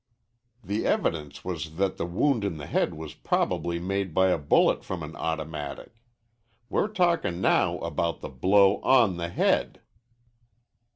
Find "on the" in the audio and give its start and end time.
8.81-9.29